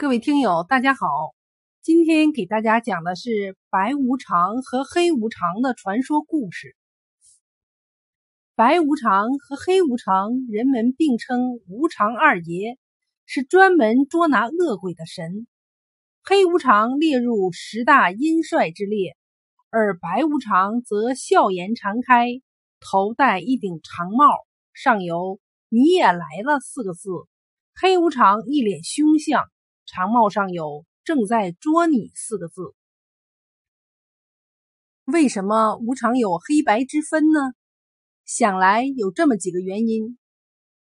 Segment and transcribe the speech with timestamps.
[0.00, 1.34] 各位听友，大家好！
[1.82, 6.76] 今天给大家讲的是白无常和黑无常的传说故事。
[8.54, 12.78] 白无常和黑无常，人们并称无常二爷，
[13.26, 15.48] 是专门捉拿恶鬼的神。
[16.22, 19.16] 黑无常列入十大阴帅之列，
[19.68, 22.40] 而白无常则笑颜常开，
[22.78, 24.28] 头戴一顶长帽，
[24.72, 27.10] 上有“你也来了”四个字。
[27.74, 29.42] 黑无常一脸凶相。
[29.90, 32.74] 长帽上有“正在捉你”四个字。
[35.06, 37.40] 为什么无常有黑白之分呢？
[38.26, 40.18] 想来有这么几个原因。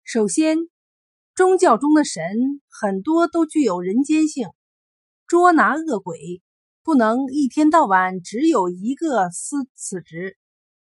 [0.05, 0.59] 首先，
[1.35, 2.23] 宗教中的神
[2.69, 4.51] 很多都具有人间性，
[5.27, 6.43] 捉拿恶鬼
[6.83, 10.37] 不能一天到晚只有一个司此职，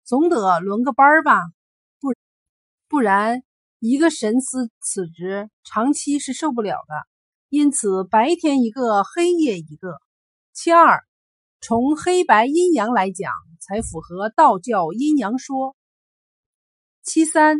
[0.03, 1.39] 总得轮个班儿吧？
[1.99, 2.15] 不
[2.87, 3.43] 不然，
[3.77, 7.18] 一个神司此职，长期是受不了的。
[7.49, 9.97] 因此，白天一个，黑夜一个。
[10.53, 11.03] 其二，
[11.59, 15.75] 从黑白阴阳来讲，才符合道教阴阳说。
[17.01, 17.57] 其三，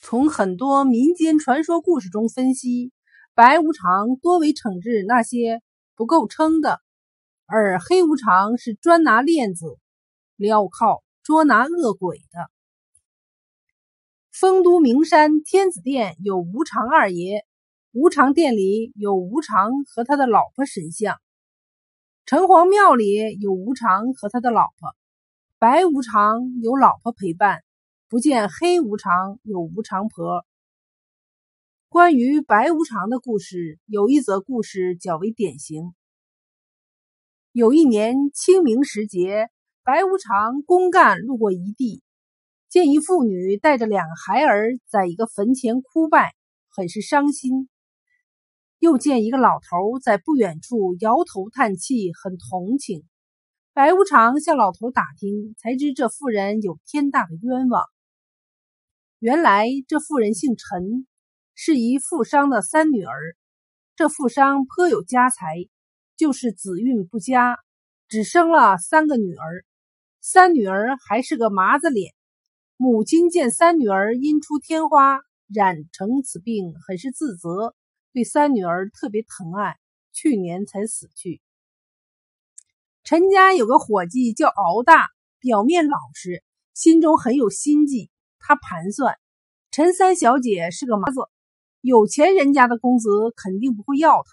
[0.00, 2.92] 从很多民间传说故事中分析，
[3.34, 5.60] 白无常多为惩治那些
[5.96, 6.80] 不够称的，
[7.44, 9.80] 而黑无常是专拿链子
[10.36, 12.48] 镣铐捉拿恶鬼的。
[14.30, 17.44] 丰都名山天子殿有无常二爷。
[17.92, 21.16] 无常殿里有无常和他的老婆神像，
[22.26, 24.94] 城隍庙里有无常和他的老婆，
[25.58, 27.64] 白无常有老婆陪伴，
[28.06, 30.44] 不见黑无常有无常婆。
[31.88, 35.94] 关于白无常的故事，有一则故事较为典型。
[37.52, 39.48] 有一年清明时节，
[39.82, 42.02] 白无常公干路过一地，
[42.68, 46.34] 见一妇女带着两个孩儿在一个坟前哭拜，
[46.68, 47.70] 很是伤心。
[48.78, 53.04] 又见一个老头在不远处摇头叹气，很同情。
[53.72, 57.84] 白无常向老头打听，才知这妇人有天大的冤枉。
[59.18, 61.06] 原来这妇人姓陈，
[61.54, 63.36] 是一富商的三女儿。
[63.96, 65.56] 这富商颇有家财，
[66.16, 67.56] 就是子运不佳，
[68.06, 69.64] 只生了三个女儿。
[70.20, 72.14] 三女儿还是个麻子脸。
[72.76, 75.18] 母亲见三女儿因出天花，
[75.52, 77.74] 染成此病，很是自责。
[78.18, 79.76] 对三女儿特别疼爱，
[80.12, 81.40] 去年才死去。
[83.04, 85.06] 陈家有个伙计叫敖大，
[85.38, 86.42] 表面老实，
[86.74, 88.10] 心中很有心计。
[88.40, 89.14] 他盘算，
[89.70, 91.20] 陈三小姐是个麻子，
[91.80, 94.24] 有钱人家的公子肯定不会要她，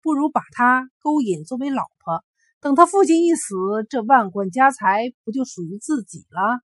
[0.00, 2.24] 不如把她勾引作为老婆。
[2.60, 3.54] 等他父亲一死，
[3.90, 6.62] 这万贯家财不就属于自己了？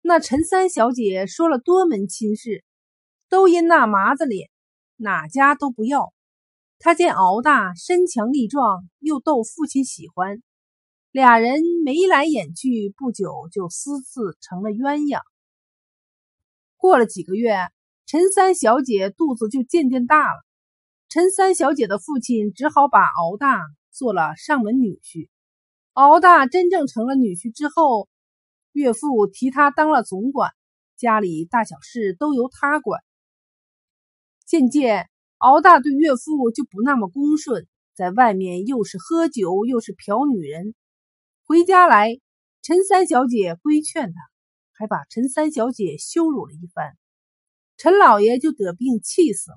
[0.00, 2.64] 那陈三小姐说了多门亲事，
[3.28, 4.48] 都因那麻子脸。
[5.02, 6.14] 哪家都不要。
[6.78, 10.42] 他见敖大身强力壮，又逗父亲喜欢，
[11.10, 15.20] 俩人眉来眼去，不久就私自成了鸳鸯。
[16.76, 17.56] 过了几个月，
[18.06, 20.44] 陈三小姐肚子就渐渐大了。
[21.08, 25.28] 陈三小姐的父亲只好把敖大做了上门女婿。
[25.92, 28.08] 敖大真正成了女婿之后，
[28.72, 30.52] 岳父提他当了总管，
[30.96, 33.02] 家里大小事都由他管。
[34.46, 35.08] 渐渐，
[35.38, 40.74] 敖大对岳父就不那么恭顺，在外面又是喝酒又是嫖女人。
[41.44, 42.18] 回家来，
[42.62, 44.14] 陈三小姐规劝他，
[44.72, 46.96] 还把陈三小姐羞辱了一番。
[47.76, 49.56] 陈老爷就得病气死了。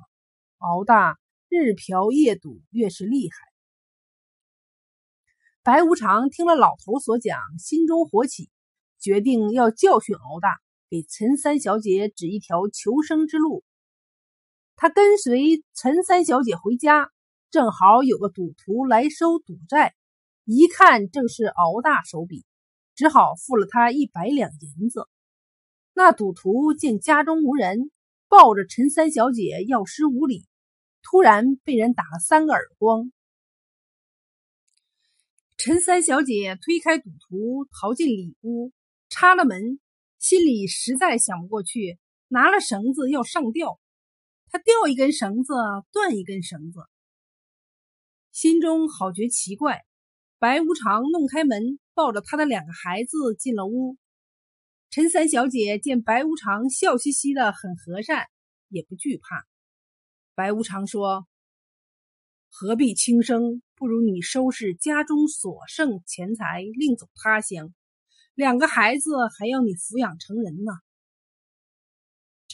[0.57, 1.19] 敖大
[1.50, 3.35] 日嫖夜赌，越是厉害。
[5.62, 8.50] 白无常听了老头所讲，心中火起，
[9.00, 10.59] 决定要教训敖大，
[10.90, 13.63] 给陈三小姐指一条求生之路。
[14.78, 17.09] 他跟随陈三小姐回家，
[17.50, 19.96] 正好有个赌徒来收赌债，
[20.44, 22.46] 一看正是敖大手笔，
[22.94, 25.08] 只好付了他一百两银子。
[25.94, 27.90] 那赌徒见家中无人，
[28.28, 30.46] 抱着陈三小姐要失无礼，
[31.02, 33.13] 突然被人打了三个耳光。
[35.56, 38.74] 陈三小姐推开赌徒，逃进里屋，
[39.07, 39.80] 插了门，
[40.19, 41.98] 心里实在想不过去，
[42.28, 43.80] 拿了绳子要上吊。
[44.56, 45.54] 他掉一根绳子，
[45.92, 46.80] 断一根绳子，
[48.31, 49.84] 心中好觉奇怪。
[50.40, 53.98] 白无常弄开门，抱着他的两个孩子进了屋。
[54.90, 58.28] 陈三小姐见白无常笑嘻嘻的，很和善，
[58.69, 59.46] 也不惧怕。
[60.36, 61.28] 白无常说
[62.48, 63.62] ：“何必轻生？
[63.75, 67.74] 不如你收拾家中所剩钱财，另走他乡。
[68.36, 70.72] 两个孩子还要你抚养成人呢。”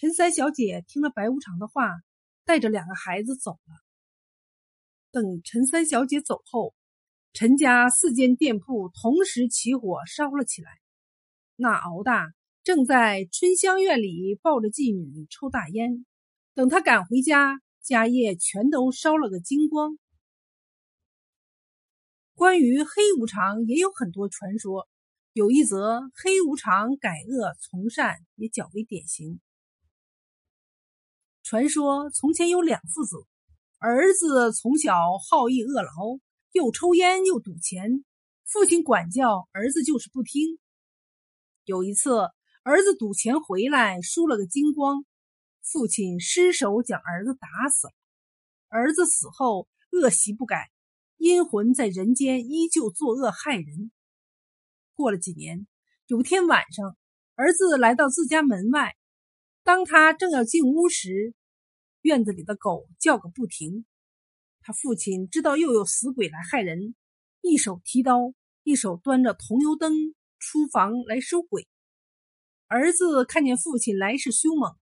[0.01, 1.87] 陈三小姐听了白无常的话，
[2.43, 3.85] 带着两个孩子走了。
[5.11, 6.73] 等陈三小姐走后，
[7.33, 10.71] 陈家四间店铺同时起火烧了起来。
[11.55, 12.33] 那敖大
[12.63, 16.03] 正在春香院里抱着妓女抽大烟，
[16.55, 19.99] 等他赶回家，家业全都烧了个精光。
[22.33, 22.89] 关于黑
[23.19, 24.89] 无常也有很多传说，
[25.33, 29.39] 有一则黑无常改恶从善也较为典型。
[31.51, 33.17] 传说从前有两父子。
[33.77, 35.91] 儿子从小好逸恶劳，
[36.53, 38.05] 又抽烟又赌钱，
[38.45, 40.59] 父亲管教儿子就是不听。
[41.65, 42.21] 有一次，
[42.63, 45.03] 儿子赌钱回来输了个精光，
[45.61, 47.93] 父亲失手将儿子打死了。
[48.69, 50.71] 儿子死后恶习不改，
[51.17, 53.91] 阴魂在人间依旧作恶害人。
[54.93, 55.67] 过了几年，
[56.07, 56.95] 有天晚上，
[57.35, 58.95] 儿子来到自家门外，
[59.65, 61.33] 当他正要进屋时，
[62.01, 63.85] 院子里的狗叫个不停，
[64.61, 66.95] 他父亲知道又有死鬼来害人，
[67.41, 68.33] 一手提刀，
[68.63, 69.93] 一手端着桐油灯
[70.39, 71.67] 出房来收鬼。
[72.65, 74.75] 儿子看见父亲来势凶猛，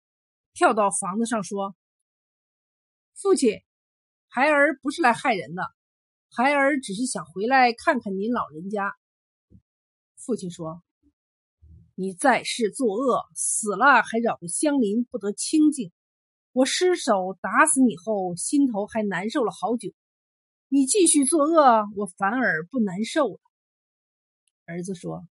[0.54, 1.76] 跳到房子上说
[3.16, 3.60] ：“父亲，
[4.30, 5.64] 孩儿不是来害人的，
[6.32, 8.94] 孩儿只是想回来看看您老人家。”
[10.16, 10.84] 父亲说
[11.96, 15.92] ：“你在世作恶，死了还扰得乡邻不得清净。”
[16.52, 19.94] 我失手打死你后，心头还难受了好久。
[20.68, 23.40] 你继续作恶，我反而不难受了。
[24.66, 25.28] 儿子说：“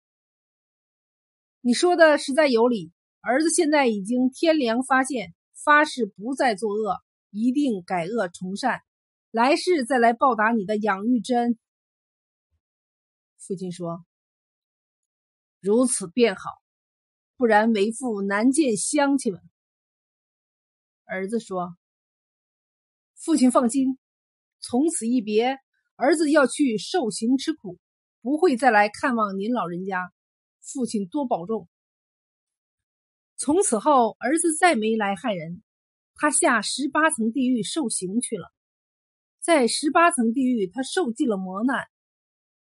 [1.60, 2.92] 你说的实在有理。”
[3.26, 5.34] 儿子现在已经天良发现，
[5.64, 7.00] 发誓不再作恶，
[7.30, 8.82] 一定改恶从善，
[9.30, 11.58] 来世再来报答你的养育之恩。
[13.38, 14.04] 父亲说
[15.58, 16.50] ：“如此便好，
[17.36, 19.40] 不然为父难见乡亲们。”
[21.06, 21.76] 儿子说
[23.14, 23.98] ：“父亲放心，
[24.58, 25.58] 从此一别，
[25.96, 27.78] 儿子要去受刑吃苦，
[28.22, 30.10] 不会再来看望您老人家。
[30.62, 31.68] 父亲多保重。”
[33.36, 35.62] 从此后，儿子再没来害人，
[36.14, 38.50] 他下十八层地狱受刑去了。
[39.40, 41.84] 在十八层地狱，他受尽了磨难，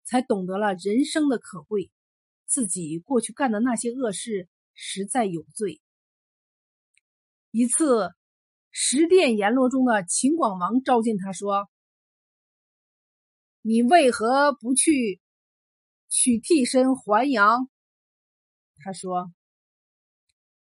[0.04, 1.90] 才懂得了人生的可贵，
[2.46, 5.81] 自己过去干的那些恶事实在有罪。
[7.52, 8.12] 一次。
[8.77, 11.69] 十殿阎罗中的秦广王召见他说
[13.63, 15.22] ：“你为何不去
[16.10, 17.69] 取替身还阳？”
[18.83, 19.31] 他说：“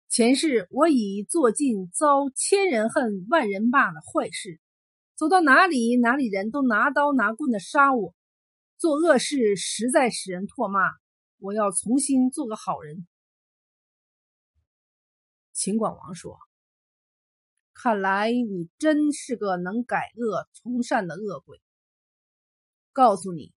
[0.09, 4.59] 前世我已做尽遭千人恨万人骂的坏事，
[5.15, 8.15] 走到哪里哪里人都拿刀拿棍的杀我，
[8.79, 10.79] 做恶事实在使人唾骂。
[11.37, 13.05] 我要重新做个好人。”
[15.53, 16.39] 秦广王说。
[17.83, 21.59] 看来你真是个能改恶从善的恶鬼。
[22.91, 23.53] 告诉你，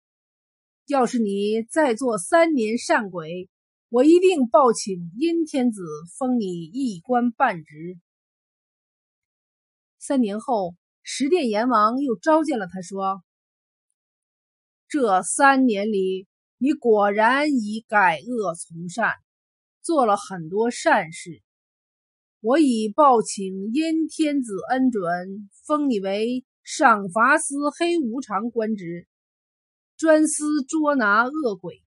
[0.87, 3.51] 要是你再做三年善鬼，
[3.91, 5.83] 我一定报请阴天子
[6.19, 7.99] 封你一官半职。
[9.99, 13.23] 三年后，十殿阎王又召见了他，说
[14.89, 16.27] ：“这三年里，
[16.57, 19.13] 你果然已改恶从善，
[19.83, 21.43] 做了很多善事。”
[22.47, 29.09] 我已报请阴天子恩准，封你为赏罚司黑无常官职，
[29.97, 31.83] 专司捉拿恶鬼。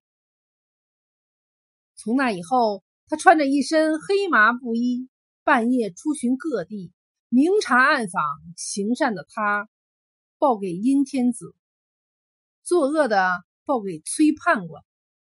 [1.94, 5.08] 从那以后，他穿着一身黑麻布衣，
[5.44, 6.90] 半夜出巡各地，
[7.28, 8.20] 明察暗访。
[8.56, 9.68] 行善的他
[10.38, 11.54] 报给阴天子，
[12.64, 14.82] 作恶的报给崔判官，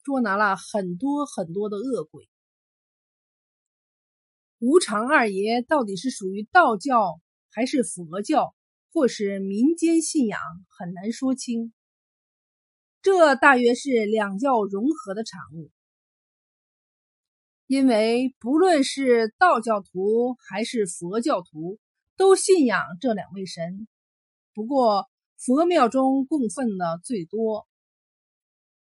[0.02, 2.26] 捉拿了很多很多的恶鬼。
[4.61, 7.19] 无常二爷到底是属于道教
[7.50, 8.55] 还是佛教，
[8.93, 10.38] 或是民间信仰，
[10.69, 11.73] 很难说清。
[13.00, 15.71] 这大约是两教融合的产物，
[17.67, 21.79] 因为不论是道教徒还是佛教徒，
[22.19, 23.88] 都信仰这两位神。
[24.52, 27.67] 不过佛庙中供奉的最多。